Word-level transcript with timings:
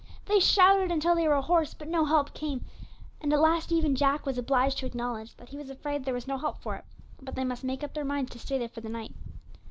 They 0.25 0.39
shouted 0.39 0.89
until 0.89 1.13
they 1.13 1.27
were 1.27 1.39
hoarse, 1.41 1.75
but 1.75 1.87
no 1.87 2.05
help 2.05 2.33
came, 2.33 2.65
and 3.21 3.31
at 3.31 3.39
last 3.39 3.71
even 3.71 3.93
Jack 3.95 4.25
was 4.25 4.35
obliged 4.39 4.79
to 4.79 4.87
acknowledge 4.87 5.35
that 5.37 5.49
he 5.49 5.57
was 5.57 5.69
afraid 5.69 6.05
there 6.05 6.13
was 6.15 6.25
no 6.27 6.39
help 6.39 6.57
for 6.57 6.75
it, 6.75 6.85
but 7.17 7.25
that 7.27 7.35
they 7.35 7.43
must 7.45 7.63
make 7.63 7.83
up 7.83 7.93
their 7.93 8.03
minds 8.03 8.31
to 8.31 8.39
stay 8.39 8.57
there 8.57 8.67
for 8.67 8.81
the 8.81 8.89
night. 8.89 9.13